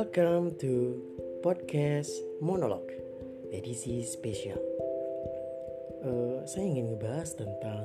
Welcome 0.00 0.56
to 0.64 0.96
podcast 1.44 2.08
monolog 2.40 2.88
edisi 3.52 4.00
spesial. 4.00 4.56
Uh, 6.00 6.40
saya 6.48 6.72
ingin 6.72 6.96
ngebahas 6.96 7.36
tentang 7.36 7.84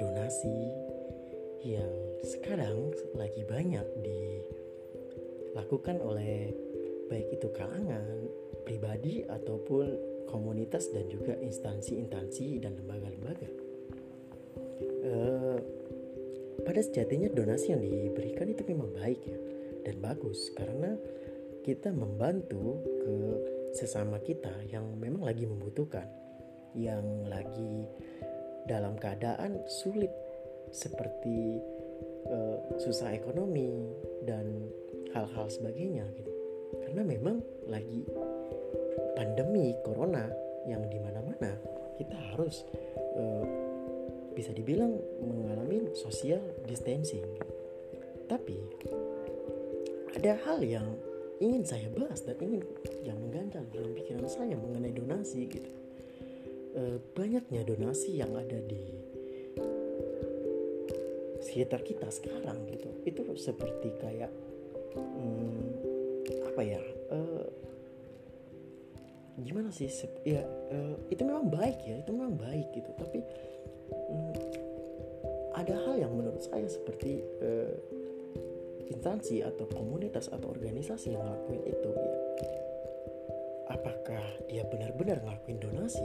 donasi 0.00 0.72
yang 1.60 1.92
sekarang 2.24 2.96
lagi 3.12 3.44
banyak 3.44 3.84
dilakukan 5.52 6.00
oleh 6.00 6.56
baik 7.12 7.36
itu 7.36 7.52
kalangan 7.52 8.24
pribadi 8.64 9.20
ataupun 9.28 10.00
komunitas 10.24 10.88
dan 10.88 11.04
juga 11.12 11.36
instansi-instansi 11.36 12.64
dan 12.64 12.80
lembaga-lembaga. 12.80 13.50
Uh, 15.04 15.60
pada 16.64 16.80
sejatinya 16.80 17.28
donasi 17.28 17.76
yang 17.76 17.84
diberikan 17.84 18.48
itu 18.48 18.64
memang 18.64 18.88
baik 18.96 19.20
ya 19.28 19.39
dan 19.90 19.98
bagus 19.98 20.54
karena 20.54 20.94
kita 21.66 21.90
membantu 21.90 22.78
ke 23.02 23.16
sesama 23.74 24.22
kita 24.22 24.50
yang 24.70 24.86
memang 24.98 25.26
lagi 25.26 25.50
membutuhkan, 25.50 26.06
yang 26.78 27.26
lagi 27.26 27.90
dalam 28.70 28.94
keadaan 28.94 29.58
sulit 29.66 30.14
seperti 30.70 31.58
uh, 32.30 32.58
susah 32.78 33.10
ekonomi 33.10 33.90
dan 34.22 34.70
hal-hal 35.10 35.50
sebagainya 35.50 36.06
gitu. 36.14 36.32
Karena 36.86 37.02
memang 37.02 37.42
lagi 37.66 38.06
pandemi 39.18 39.74
corona 39.82 40.30
yang 40.70 40.86
di 40.86 41.02
mana-mana 41.02 41.58
kita 41.98 42.14
harus 42.34 42.62
uh, 43.18 43.44
bisa 44.38 44.54
dibilang 44.54 44.94
mengalami 45.18 45.90
social 45.98 46.40
distancing. 46.70 47.26
Tapi 48.30 48.56
ada 50.16 50.32
hal 50.46 50.58
yang 50.64 50.86
ingin 51.40 51.64
saya 51.64 51.88
bahas 51.96 52.20
dan 52.26 52.36
ingin 52.42 52.62
yang 53.06 53.16
mengganjal 53.16 53.64
dalam 53.72 53.92
pikiran 53.96 54.26
saya 54.28 54.54
mengenai 54.58 54.92
donasi 54.92 55.48
gitu. 55.48 55.70
E, 56.76 56.82
banyaknya 57.16 57.64
donasi 57.64 58.20
yang 58.20 58.30
ada 58.36 58.60
di 58.60 58.82
sekitar 61.40 61.80
kita 61.82 62.12
sekarang 62.12 62.68
gitu. 62.68 62.92
Itu 63.08 63.24
seperti 63.40 63.96
kayak 63.98 64.30
hmm, 64.94 65.64
apa 66.52 66.60
ya? 66.60 66.82
E, 67.08 67.18
gimana 69.40 69.72
sih? 69.72 69.88
Ya 70.28 70.44
e, 70.68 70.78
itu 71.08 71.22
memang 71.24 71.48
baik 71.48 71.80
ya, 71.88 71.96
itu 72.04 72.10
memang 72.12 72.36
baik 72.36 72.68
gitu. 72.76 72.90
Tapi 73.00 73.18
hmm, 74.12 74.32
ada 75.56 75.74
hal 75.88 75.94
yang 75.96 76.12
menurut 76.12 76.44
saya 76.44 76.68
seperti 76.68 77.24
e, 77.40 77.48
instansi 78.90 79.46
atau 79.46 79.64
komunitas 79.70 80.28
atau 80.28 80.50
organisasi 80.50 81.14
yang 81.14 81.22
ngelakuin 81.22 81.62
itu 81.64 81.90
ya. 81.94 82.16
Apakah 83.70 84.24
dia 84.50 84.66
benar-benar 84.66 85.22
ngelakuin 85.22 85.62
donasi? 85.62 86.04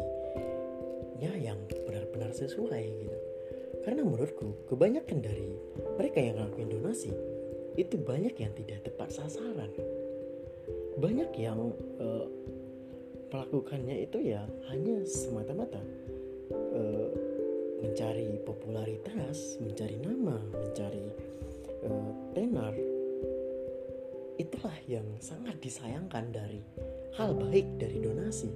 Ya 1.18 1.34
yang 1.34 1.58
benar-benar 1.66 2.30
sesuai 2.32 2.84
gitu. 3.02 3.18
Karena 3.82 4.06
menurutku 4.06 4.70
kebanyakan 4.70 5.20
dari 5.22 5.58
mereka 5.98 6.22
yang 6.22 6.38
ngelakuin 6.38 6.70
donasi 6.70 7.12
itu 7.76 7.96
banyak 8.00 8.38
yang 8.38 8.54
tidak 8.54 8.86
tepat 8.86 9.10
sasaran. 9.12 9.74
Banyak 10.96 11.32
yang 11.36 11.76
uh, 12.00 12.26
melakukannya 13.34 14.08
itu 14.08 14.32
ya 14.32 14.48
hanya 14.72 15.04
semata-mata 15.04 15.82
uh, 16.54 17.10
mencari 17.84 18.40
popularitas 18.48 19.60
mencari 19.60 20.00
nama 20.00 20.40
mencari 20.56 21.06
uh, 21.86 22.12
tenar 22.34 22.74
itulah 24.36 24.76
yang 24.90 25.06
sangat 25.24 25.56
disayangkan 25.64 26.28
dari 26.34 26.60
hal 27.16 27.32
baik 27.40 27.80
dari 27.80 28.04
donasi. 28.04 28.52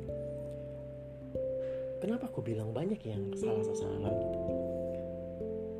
Kenapa 2.00 2.28
aku 2.28 2.44
bilang 2.44 2.72
banyak 2.76 3.00
yang 3.04 3.32
salah 3.36 3.64
sasaran? 3.64 4.16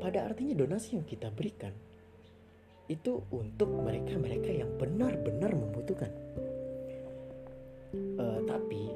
Pada 0.00 0.32
artinya 0.32 0.56
donasi 0.56 0.96
yang 0.96 1.04
kita 1.04 1.28
berikan 1.28 1.72
itu 2.90 3.22
untuk 3.30 3.70
mereka-mereka 3.70 4.50
yang 4.50 4.70
benar-benar 4.80 5.52
membutuhkan. 5.54 6.10
Uh, 8.18 8.40
tapi 8.46 8.90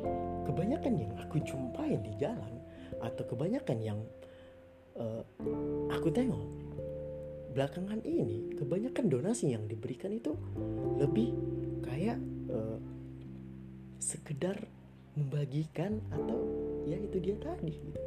kebanyakan 0.46 0.94
yang 0.98 1.12
aku 1.20 1.38
jumpai 1.42 1.98
di 2.00 2.12
jalan 2.18 2.54
atau 3.02 3.22
kebanyakan 3.26 3.78
yang 3.82 4.00
uh, 4.98 5.22
aku 5.90 6.10
tengok 6.10 6.42
belakangan 7.54 8.02
ini 8.02 8.58
kebanyakan 8.58 9.06
donasi 9.06 9.54
yang 9.54 9.70
diberikan 9.70 10.10
itu 10.10 10.34
lebih 10.98 11.30
kayak 11.86 12.18
uh, 12.50 12.82
sekedar 14.02 14.58
membagikan 15.14 16.02
atau 16.10 16.42
ya 16.84 16.98
itu 16.98 17.22
dia 17.22 17.38
tadi 17.38 17.70
gitu. 17.70 18.00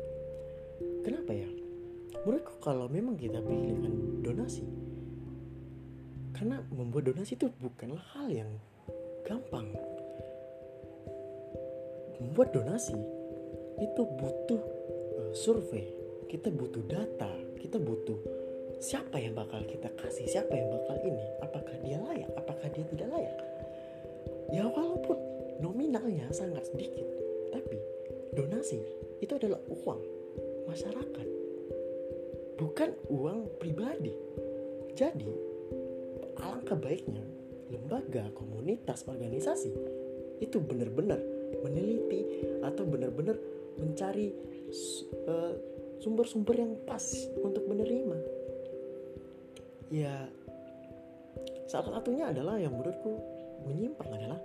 Kenapa 1.07 1.31
ya? 1.31 1.47
Menurutku 2.27 2.59
kalau 2.59 2.91
memang 2.91 3.15
kita 3.15 3.39
pilihkan 3.39 4.19
donasi 4.19 4.67
karena 6.35 6.59
membuat 6.69 7.09
donasi 7.09 7.39
itu 7.39 7.47
bukanlah 7.63 8.03
hal 8.13 8.27
yang 8.27 8.51
gampang. 9.23 9.71
Membuat 12.19 12.51
donasi 12.51 12.99
itu 13.79 14.01
butuh 14.03 14.61
uh, 15.17 15.31
survei, 15.31 15.87
kita 16.27 16.51
butuh 16.51 16.83
data, 16.85 17.31
kita 17.57 17.79
butuh 17.79 18.36
siapa 18.77 19.17
yang 19.17 19.33
bakal 19.33 19.61
kita 19.65 19.89
kasih? 19.97 20.25
Siapa 20.29 20.53
yang 20.53 20.69
bakal 20.69 20.97
ini? 21.05 21.25
Apakah 21.41 21.75
dia 21.81 21.97
layak? 22.01 22.31
Apakah 22.37 22.67
dia 22.71 22.85
tidak 22.93 23.09
layak? 23.09 23.37
Ya 24.53 24.63
walaupun 24.63 25.17
nominalnya 25.59 26.29
sangat 26.31 26.69
sedikit 26.71 27.03
tapi 27.51 27.77
donasi 28.37 28.79
itu 29.19 29.33
adalah 29.33 29.59
uang 29.67 30.01
masyarakat 30.69 31.27
bukan 32.57 32.89
uang 33.09 33.39
pribadi. 33.61 34.13
Jadi 34.97 35.29
alangkah 36.41 36.77
baiknya 36.77 37.21
lembaga 37.69 38.33
komunitas 38.33 39.05
organisasi 39.05 39.73
itu 40.41 40.57
benar-benar 40.61 41.21
meneliti 41.65 42.45
atau 42.61 42.85
benar-benar 42.85 43.37
mencari 43.77 44.33
uh, 45.29 45.53
sumber-sumber 46.01 46.55
yang 46.57 46.73
pas 46.85 47.03
untuk 47.41 47.65
menerima 47.69 48.17
ya 49.87 50.27
salah 51.67 51.99
satunya 51.99 52.31
adalah 52.31 52.59
yang 52.59 52.75
menurutku 52.75 53.19
menyimpang 53.67 54.11
adalah 54.11 54.39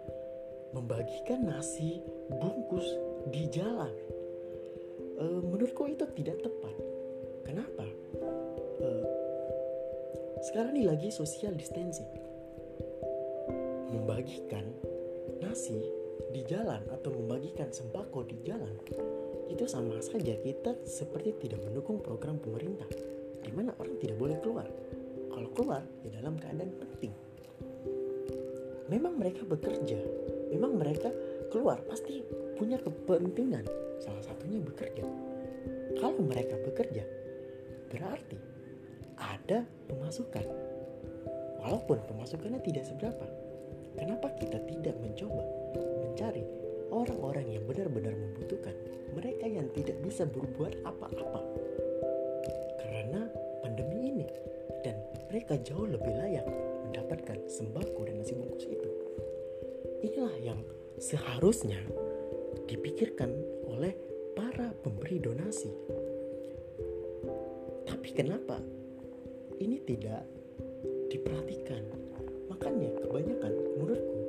membagikan 0.72 1.44
nasi 1.44 2.00
bungkus 2.32 2.86
di 3.28 3.46
jalan. 3.52 3.92
E, 5.20 5.24
menurutku 5.44 5.84
itu 5.86 6.08
tidak 6.16 6.40
tepat. 6.40 6.74
Kenapa? 7.44 7.86
E, 8.80 8.88
sekarang 10.48 10.72
ini 10.74 10.88
lagi 10.88 11.08
social 11.12 11.52
distancing. 11.54 12.08
Membagikan 13.92 14.64
nasi 15.44 15.76
di 16.32 16.40
jalan 16.48 16.80
atau 16.88 17.12
membagikan 17.12 17.68
sembako 17.68 18.24
di 18.24 18.40
jalan 18.40 18.72
itu 19.52 19.68
sama 19.68 20.00
saja 20.00 20.32
kita 20.40 20.72
seperti 20.88 21.36
tidak 21.44 21.60
mendukung 21.60 22.00
program 22.00 22.40
pemerintah 22.40 22.88
di 23.44 23.52
mana 23.52 23.76
orang 23.76 24.00
tidak 24.00 24.16
boleh 24.16 24.40
keluar 24.40 24.64
kalau 25.32 25.48
keluar 25.56 25.82
ya 26.04 26.20
dalam 26.20 26.36
keadaan 26.36 26.72
penting. 26.76 27.12
Memang 28.92 29.16
mereka 29.16 29.42
bekerja. 29.48 29.98
Memang 30.52 30.76
mereka 30.76 31.08
keluar 31.48 31.80
pasti 31.88 32.20
punya 32.60 32.76
kepentingan. 32.76 33.64
Salah 33.96 34.20
satunya 34.20 34.60
bekerja. 34.60 35.02
Kalau 35.96 36.20
mereka 36.20 36.60
bekerja 36.60 37.04
berarti 37.88 38.38
ada 39.16 39.64
pemasukan. 39.88 40.44
Walaupun 41.64 41.98
pemasukannya 42.04 42.60
tidak 42.60 42.84
seberapa. 42.84 43.26
Kenapa 43.96 44.32
kita 44.40 44.60
tidak 44.68 44.96
mencoba 45.00 45.44
mencari 46.00 46.44
orang-orang 46.88 47.46
yang 47.48 47.64
benar-benar 47.68 48.12
membutuhkan? 48.16 48.72
Mereka 49.12 49.46
yang 49.46 49.68
tidak 49.76 50.00
bisa 50.00 50.24
berbuat 50.24 50.80
apa-apa 50.88 51.40
mereka 55.32 55.56
jauh 55.64 55.88
lebih 55.88 56.12
layak 56.12 56.44
mendapatkan 56.84 57.40
sembako 57.48 58.04
dan 58.04 58.20
nasi 58.20 58.36
bungkus 58.36 58.68
itu. 58.68 58.90
Inilah 60.04 60.36
yang 60.44 60.60
seharusnya 61.00 61.80
dipikirkan 62.68 63.32
oleh 63.64 63.96
para 64.36 64.76
pemberi 64.84 65.16
donasi. 65.16 65.72
Tapi 67.88 68.08
kenapa 68.12 68.60
ini 69.56 69.80
tidak 69.88 70.20
diperhatikan? 71.08 71.80
Makanya 72.52 72.92
kebanyakan 73.00 73.52
menurutku 73.72 74.20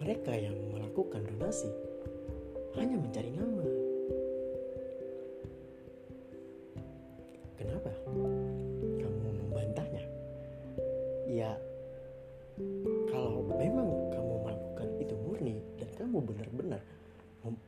mereka 0.00 0.32
yang 0.32 0.56
melakukan 0.72 1.20
donasi 1.36 1.68
hanya 2.80 2.96
mencari 2.96 3.28
nama. 3.36 3.87
Kamu 16.08 16.24
benar-benar 16.24 16.80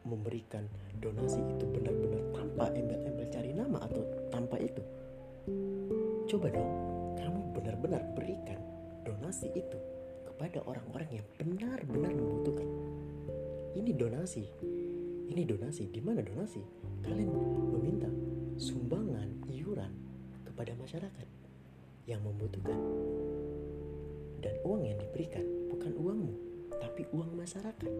memberikan 0.08 0.64
donasi 0.96 1.44
itu 1.44 1.64
benar-benar 1.76 2.24
tanpa 2.32 2.72
embel-embel 2.72 3.28
cari 3.28 3.52
nama 3.52 3.84
atau 3.84 4.00
tanpa 4.32 4.56
itu? 4.56 4.80
Coba 6.24 6.48
dong 6.48 6.72
kamu 7.20 7.52
benar-benar 7.52 8.00
berikan 8.16 8.56
donasi 9.04 9.52
itu 9.52 9.76
kepada 10.24 10.64
orang-orang 10.64 11.20
yang 11.20 11.26
benar-benar 11.36 12.16
membutuhkan. 12.16 12.64
Ini 13.76 13.92
donasi. 13.92 14.48
Ini 15.36 15.42
donasi. 15.44 15.92
Di 15.92 16.00
mana 16.00 16.24
donasi? 16.24 16.64
Kalian 17.04 17.28
meminta 17.76 18.08
sumbangan 18.56 19.52
iuran 19.52 19.92
kepada 20.48 20.72
masyarakat 20.80 21.28
yang 22.08 22.24
membutuhkan. 22.24 22.80
Dan 24.40 24.56
uang 24.64 24.88
yang 24.88 24.96
diberikan 24.96 25.44
bukan 25.68 25.92
uangmu 25.92 26.49
tapi 26.80 27.04
uang 27.12 27.36
masyarakat. 27.36 27.92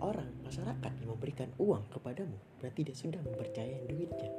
Orang 0.00 0.30
masyarakat 0.44 0.92
yang 1.00 1.08
memberikan 1.12 1.50
uang 1.60 1.84
kepadamu 1.92 2.36
berarti 2.60 2.80
dia 2.84 2.96
sudah 2.96 3.20
mempercayai 3.24 3.84
duitnya. 3.88 4.32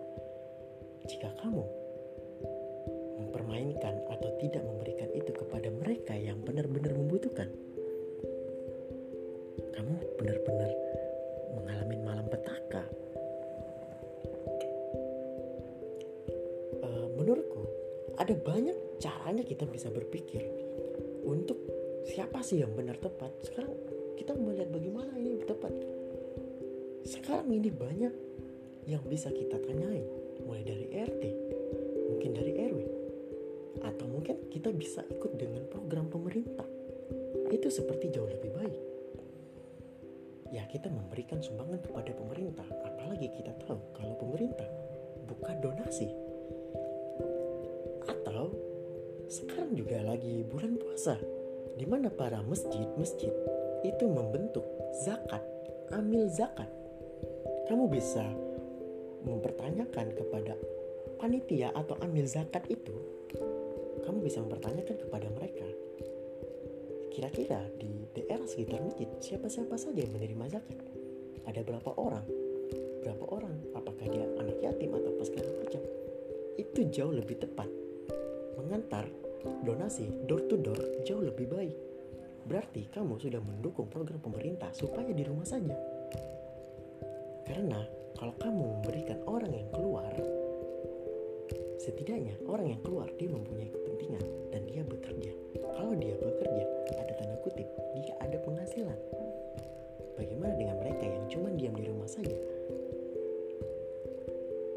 Jika 1.09 1.33
kamu 1.41 1.65
mempermainkan 3.21 4.06
atau 4.09 4.29
tidak 4.41 4.65
memberikan 4.65 5.09
itu 5.13 5.29
kepada 5.33 5.69
mereka 5.69 6.18
yang 6.18 6.41
benar-benar 6.41 6.94
membutuhkan 6.97 7.50
kamu 9.71 9.97
benar-benar 10.17 10.71
mengalami 11.57 11.97
malam 12.01 12.25
petaka. 12.29 12.83
Uh, 16.81 17.07
menurutku 17.17 17.65
ada 18.17 18.33
banyak 18.33 18.77
caranya 19.01 19.41
kita 19.45 19.65
bisa 19.69 19.89
berpikir 19.89 20.45
untuk 21.25 21.57
siapa 22.06 22.42
sih 22.42 22.62
yang 22.62 22.74
benar 22.74 22.98
tepat 22.98 23.31
sekarang 23.45 23.74
kita 24.21 24.38
melihat 24.38 24.69
bagaimana 24.69 25.18
ini 25.18 25.42
tepat. 25.42 25.74
Sekarang 27.01 27.50
ini 27.50 27.74
banyak 27.74 28.13
yang 28.86 29.01
bisa 29.09 29.33
kita 29.33 29.57
tanyai, 29.57 30.06
mulai 30.45 30.62
dari 30.62 30.86
RT, 30.94 31.24
mungkin 32.06 32.31
dari 32.38 32.53
RW, 32.53 32.80
atau 33.81 34.06
mungkin 34.06 34.45
kita 34.53 34.69
bisa 34.69 35.01
ikut 35.09 35.42
dengan 35.42 35.65
program 35.74 36.06
pemerintah. 36.13 36.69
Itu 37.50 37.74
seperti 37.74 38.13
jauh 38.13 38.30
lebih 38.30 38.53
baik. 38.53 38.81
Ya 40.53 40.69
kita 40.69 40.94
memberikan 40.94 41.42
sumbangan 41.42 41.81
kepada 41.81 42.13
pemerintah, 42.13 42.68
apalagi 42.86 43.25
kita 43.42 43.57
tahu 43.65 43.81
kalau 43.98 44.15
pemerintah 44.21 44.69
buka 45.25 45.57
donasi. 45.57 46.13
Atau 48.06 48.53
sekarang 49.33 49.74
juga 49.74 49.98
lagi 50.06 50.45
bulan 50.45 50.77
puasa, 50.77 51.18
di 51.75 51.85
mana 51.88 52.12
para 52.12 52.44
masjid-masjid 52.44 53.31
itu 53.81 54.06
membentuk 54.06 54.63
zakat, 55.03 55.41
ambil 55.91 56.27
zakat. 56.29 56.69
Kamu 57.68 57.88
bisa 57.88 58.25
mempertanyakan 59.23 60.13
kepada 60.18 60.53
panitia 61.21 61.69
atau 61.77 61.95
ambil 62.01 62.25
zakat 62.25 62.65
itu, 62.68 62.94
kamu 64.01 64.25
bisa 64.25 64.41
mempertanyakan 64.41 64.97
kepada 64.97 65.27
mereka. 65.33 65.68
Kira-kira 67.12 67.59
di 67.75 68.07
daerah 68.15 68.47
sekitar 68.47 68.79
masjid 68.81 69.09
siapa-siapa 69.19 69.75
saja 69.75 70.00
yang 70.00 70.15
menerima 70.15 70.57
zakat? 70.57 70.79
Ada 71.44 71.62
berapa 71.65 71.91
orang? 72.00 72.25
Berapa 73.03 73.25
orang? 73.33 73.57
Apakah 73.75 74.06
dia 74.07 74.25
anak 74.39 74.57
yatim 74.63 74.95
atau 74.95 75.09
apa 75.12 75.24
segala 75.27 75.50
macam? 75.59 75.81
Itu 76.56 76.79
jauh 76.88 77.12
lebih 77.12 77.41
tepat. 77.41 77.67
Mengantar 78.62 79.09
donasi 79.63 80.09
door 80.29 80.45
to 80.45 80.57
door 80.59 80.79
jauh 81.05 81.21
lebih 81.21 81.47
baik 81.49 81.91
berarti 82.45 82.89
kamu 82.89 83.21
sudah 83.21 83.41
mendukung 83.41 83.88
program 83.89 84.17
pemerintah 84.17 84.73
supaya 84.73 85.09
di 85.13 85.23
rumah 85.25 85.45
saja. 85.45 85.73
Karena 87.45 87.81
kalau 88.17 88.33
kamu 88.38 88.63
memberikan 88.79 89.19
orang 89.27 89.51
yang 89.51 89.67
keluar, 89.73 90.13
setidaknya 91.81 92.38
orang 92.47 92.77
yang 92.77 92.81
keluar 92.81 93.09
dia 93.17 93.29
mempunyai 93.29 93.69
kepentingan 93.69 94.25
dan 94.53 94.61
dia 94.69 94.81
bekerja. 94.85 95.31
Kalau 95.73 95.93
dia 95.97 96.15
bekerja, 96.17 96.63
ada 96.97 97.13
tanda 97.17 97.38
kutip, 97.45 97.67
dia 97.97 98.13
ada 98.21 98.38
penghasilan. 98.41 98.99
Bagaimana 100.17 100.53
dengan 100.53 100.77
mereka 100.77 101.05
yang 101.05 101.25
cuma 101.29 101.49
diam 101.57 101.73
di 101.73 101.85
rumah 101.89 102.09
saja? 102.09 102.38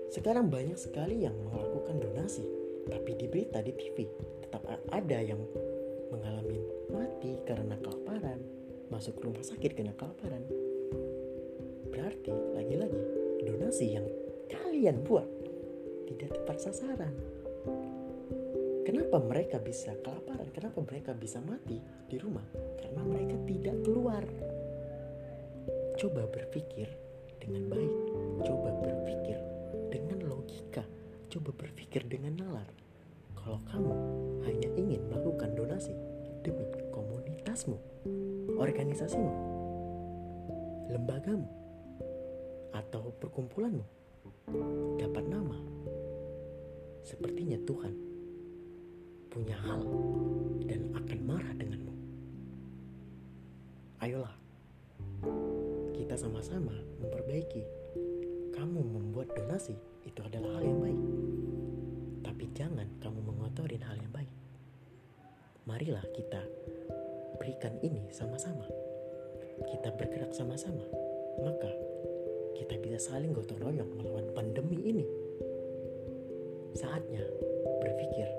Sekarang 0.08 0.46
banyak 0.46 0.78
sekali 0.78 1.26
yang 1.26 1.34
melakukan 1.50 1.98
donasi, 2.00 2.46
tapi 2.86 3.18
di 3.18 3.26
berita 3.26 3.58
di 3.60 3.74
TV 3.74 4.06
tetap 4.54 4.70
ada 4.94 5.18
yang 5.18 5.42
mengalami 6.14 6.62
mati 6.86 7.42
karena 7.42 7.74
kelaparan, 7.82 8.38
masuk 8.86 9.18
rumah 9.18 9.42
sakit 9.42 9.74
karena 9.74 9.90
kelaparan. 9.98 10.46
Berarti 11.90 12.30
lagi-lagi 12.54 13.02
donasi 13.50 13.98
yang 13.98 14.06
kalian 14.46 15.02
buat 15.02 15.26
tidak 16.06 16.38
tepat 16.38 16.70
sasaran. 16.70 17.10
Kenapa 18.86 19.18
mereka 19.18 19.58
bisa 19.58 19.90
kelaparan? 20.06 20.46
Kenapa 20.54 20.78
mereka 20.86 21.18
bisa 21.18 21.42
mati 21.42 21.82
di 22.06 22.14
rumah? 22.22 22.46
Karena 22.78 23.02
mereka 23.02 23.34
tidak 23.50 23.82
keluar. 23.82 24.22
Coba 25.98 26.30
berpikir 26.30 26.86
dengan 27.42 27.74
baik. 27.74 27.94
Coba 28.46 28.70
berpikir 28.86 29.38
dengan 29.90 30.30
logika. 30.30 30.86
Coba 31.26 31.50
berpikir 31.58 32.06
dengan 32.06 32.38
nalar. 32.38 32.83
Kalau 33.44 33.60
kamu 33.68 33.92
hanya 34.48 34.68
ingin 34.72 35.04
melakukan 35.04 35.52
donasi 35.52 35.92
demi 36.40 36.64
komunitasmu, 36.88 37.76
organisasimu, 38.56 39.32
lembagamu, 40.88 41.44
atau 42.72 43.12
perkumpulanmu 43.20 43.84
dapat 44.96 45.28
nama, 45.28 45.60
sepertinya 47.04 47.60
Tuhan 47.68 47.92
punya 49.28 49.60
hal 49.60 49.84
dan 50.64 50.88
akan 50.96 51.18
marah 51.28 51.52
denganmu. 51.60 51.92
Ayolah, 54.00 54.36
kita 55.92 56.16
sama-sama 56.16 56.72
memperbaiki. 56.96 57.60
Kamu 58.56 58.80
membuat 58.80 59.36
donasi 59.36 59.76
itu 60.08 60.20
adalah 60.24 60.56
hal 60.56 60.64
yang 60.64 60.80
baik. 60.80 61.02
Jangan 62.54 62.86
kamu 63.02 63.18
mengotorin 63.34 63.82
hal 63.82 63.98
yang 63.98 64.14
baik. 64.14 64.30
Marilah 65.66 66.06
kita 66.14 66.38
berikan 67.42 67.74
ini 67.82 68.06
sama-sama. 68.14 68.62
Kita 69.66 69.90
bergerak 69.90 70.30
sama-sama. 70.30 70.86
Maka 71.42 71.66
kita 72.54 72.78
bisa 72.78 73.10
saling 73.10 73.34
gotong 73.34 73.58
royong 73.58 73.90
melawan 73.98 74.30
pandemi 74.38 74.78
ini. 74.86 75.02
Saatnya 76.78 77.26
berpikir, 77.82 78.30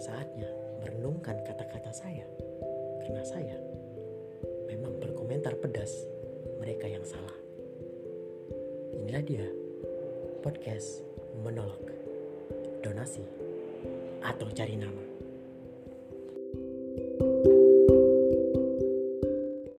saatnya 0.00 0.48
merenungkan 0.80 1.36
kata-kata 1.44 1.92
saya. 1.92 2.24
Karena 3.04 3.20
saya 3.20 3.56
memang 4.64 4.96
berkomentar 4.96 5.60
pedas 5.60 5.92
mereka 6.56 6.88
yang 6.88 7.04
salah. 7.04 7.36
Inilah 8.96 9.24
dia 9.28 9.44
podcast 10.40 11.04
menolak 11.44 11.84
donasi 12.80 13.41
atau 14.22 14.48
cari 14.54 14.78
nama. 14.78 15.11